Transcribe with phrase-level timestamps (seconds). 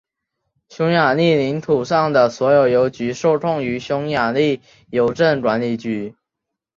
[0.67, 6.15] 匈牙利领土上的所有邮局受控于匈牙利邮政管理局。